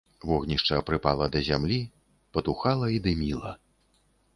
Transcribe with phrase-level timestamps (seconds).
[0.29, 1.79] Вогнішча прыпала да зямлі,
[2.35, 3.59] патухала і дыміла.